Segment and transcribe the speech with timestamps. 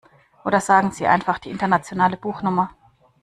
[0.43, 2.71] Oder sagen Sie einfach die internationale Buchnummer.